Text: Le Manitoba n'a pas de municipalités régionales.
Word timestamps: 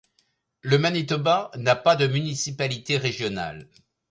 Le 0.61 0.79
Manitoba 0.79 1.51
n'a 1.57 1.75
pas 1.75 1.95
de 1.95 2.07
municipalités 2.07 2.97
régionales. 2.97 3.67